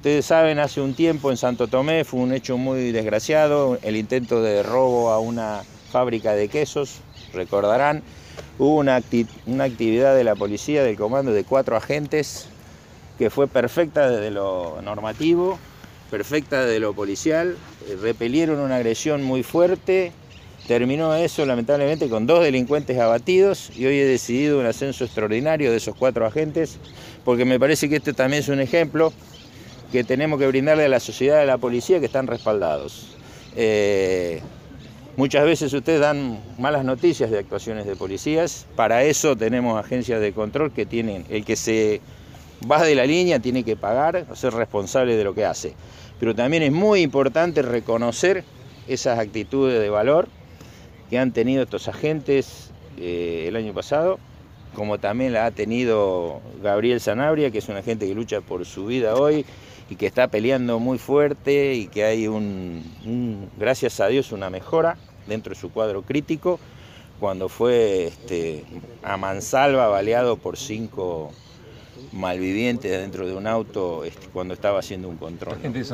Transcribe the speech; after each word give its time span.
Ustedes 0.00 0.24
saben, 0.24 0.58
hace 0.58 0.80
un 0.80 0.94
tiempo 0.94 1.30
en 1.30 1.36
Santo 1.36 1.68
Tomé 1.68 2.04
fue 2.04 2.20
un 2.20 2.32
hecho 2.32 2.56
muy 2.56 2.90
desgraciado, 2.90 3.78
el 3.82 3.96
intento 3.96 4.40
de 4.40 4.62
robo 4.62 5.10
a 5.10 5.18
una 5.20 5.60
fábrica 5.92 6.32
de 6.32 6.48
quesos, 6.48 7.02
recordarán. 7.34 8.02
Hubo 8.58 8.76
una, 8.76 8.96
actividad 8.96 10.16
de 10.16 10.24
la 10.24 10.34
policía, 10.36 10.82
del 10.82 10.96
comando, 10.96 11.34
de 11.34 11.44
cuatro 11.44 11.76
agentes, 11.76 12.48
que 13.18 13.28
fue 13.28 13.46
perfecta 13.46 14.08
desde 14.08 14.30
lo 14.30 14.80
normativo, 14.80 15.58
perfecta 16.10 16.64
desde 16.64 16.80
lo 16.80 16.94
policial, 16.94 17.58
eh, 17.86 17.98
repelieron 18.00 18.58
una 18.58 18.76
agresión 18.76 19.22
muy 19.22 19.42
fuerte, 19.42 20.12
terminó 20.66 21.14
eso 21.14 21.44
lamentablemente 21.44 22.08
con 22.08 22.26
dos 22.26 22.42
delincuentes 22.42 22.98
abatidos 22.98 23.70
y 23.76 23.84
hoy 23.84 23.98
he 23.98 24.06
decidido 24.06 24.60
un 24.60 24.64
ascenso 24.64 25.04
extraordinario 25.04 25.70
de 25.70 25.76
esos 25.76 25.94
cuatro 25.94 26.24
agentes, 26.24 26.78
porque 27.22 27.44
me 27.44 27.60
parece 27.60 27.90
que 27.90 27.96
este 27.96 28.14
también 28.14 28.42
es 28.42 28.48
un 28.48 28.60
ejemplo 28.60 29.12
que 29.90 30.04
tenemos 30.04 30.38
que 30.38 30.46
brindarle 30.46 30.84
a 30.84 30.88
la 30.88 31.00
sociedad 31.00 31.40
y 31.40 31.42
a 31.42 31.46
la 31.46 31.58
policía 31.58 32.00
que 32.00 32.06
están 32.06 32.26
respaldados. 32.26 33.16
Eh, 33.56 34.40
muchas 35.16 35.44
veces 35.44 35.72
ustedes 35.72 36.00
dan 36.00 36.40
malas 36.58 36.84
noticias 36.84 37.30
de 37.30 37.38
actuaciones 37.38 37.86
de 37.86 37.96
policías, 37.96 38.66
para 38.76 39.02
eso 39.04 39.36
tenemos 39.36 39.78
agencias 39.78 40.20
de 40.20 40.32
control 40.32 40.72
que 40.72 40.86
tienen, 40.86 41.24
el 41.28 41.44
que 41.44 41.56
se 41.56 42.00
va 42.70 42.82
de 42.84 42.94
la 42.94 43.06
línea 43.06 43.40
tiene 43.40 43.64
que 43.64 43.76
pagar, 43.76 44.26
ser 44.34 44.52
responsable 44.52 45.16
de 45.16 45.24
lo 45.24 45.34
que 45.34 45.44
hace. 45.44 45.74
Pero 46.18 46.34
también 46.34 46.62
es 46.62 46.72
muy 46.72 47.00
importante 47.00 47.62
reconocer 47.62 48.44
esas 48.86 49.18
actitudes 49.18 49.80
de 49.80 49.88
valor 49.90 50.28
que 51.08 51.18
han 51.18 51.32
tenido 51.32 51.62
estos 51.62 51.88
agentes 51.88 52.70
eh, 52.98 53.46
el 53.48 53.56
año 53.56 53.72
pasado, 53.72 54.18
como 54.74 54.98
también 54.98 55.32
la 55.32 55.46
ha 55.46 55.50
tenido 55.50 56.40
Gabriel 56.62 57.00
Sanabria, 57.00 57.50
que 57.50 57.58
es 57.58 57.68
un 57.68 57.76
agente 57.76 58.06
que 58.06 58.14
lucha 58.14 58.40
por 58.40 58.64
su 58.64 58.86
vida 58.86 59.14
hoy 59.14 59.44
y 59.88 59.96
que 59.96 60.06
está 60.06 60.28
peleando 60.28 60.78
muy 60.78 60.98
fuerte 60.98 61.74
y 61.74 61.88
que 61.88 62.04
hay 62.04 62.28
un, 62.28 63.48
gracias 63.58 64.00
a 64.00 64.06
Dios, 64.06 64.32
una 64.32 64.50
mejora 64.50 64.96
dentro 65.26 65.54
de 65.54 65.60
su 65.60 65.70
cuadro 65.72 66.02
crítico 66.02 66.60
cuando 67.18 67.48
fue 67.48 68.06
este, 68.06 68.64
a 69.02 69.16
mansalva 69.16 69.88
baleado 69.88 70.36
por 70.36 70.56
cinco 70.56 71.32
malvivientes 72.12 72.90
dentro 72.90 73.26
de 73.26 73.34
un 73.34 73.46
auto 73.46 74.04
este, 74.04 74.28
cuando 74.28 74.54
estaba 74.54 74.78
haciendo 74.78 75.08
un 75.08 75.16
control. 75.16 75.58